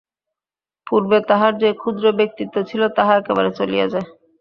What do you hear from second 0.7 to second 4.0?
পূর্বে তাহার যে ক্ষুদ্র ব্যক্তিত্ব ছিল, তাহা একেবারে চলিয়া